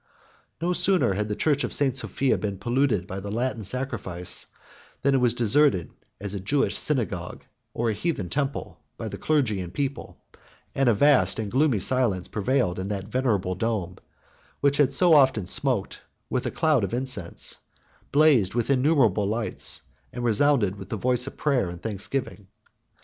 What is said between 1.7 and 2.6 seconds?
St. Sophia been